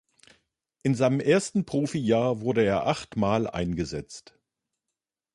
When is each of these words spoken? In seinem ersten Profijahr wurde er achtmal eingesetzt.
In 0.81 0.95
seinem 0.95 1.19
ersten 1.19 1.63
Profijahr 1.63 2.41
wurde 2.41 2.63
er 2.65 2.87
achtmal 2.87 3.45
eingesetzt. 3.47 4.33